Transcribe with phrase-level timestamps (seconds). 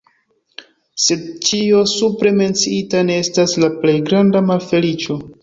[1.03, 5.21] Sed ĉio supre menciita ne estas la plej granda malfeliĉo.